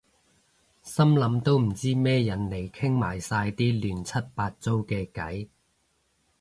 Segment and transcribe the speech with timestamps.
[0.81, 5.47] 心諗都唔知咩人嚟傾埋晒啲亂七八糟嘅偈